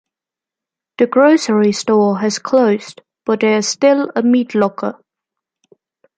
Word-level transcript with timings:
The 0.97 1.05
grocery 1.05 1.73
store 1.73 2.17
has 2.17 2.39
closed, 2.39 3.03
but 3.23 3.41
there 3.41 3.57
is 3.59 3.67
still 3.67 4.11
a 4.15 4.23
meat 4.23 4.55
locker. 4.55 4.99